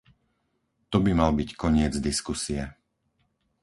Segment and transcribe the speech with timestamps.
[0.91, 2.63] To by mal byť koniec diskusie.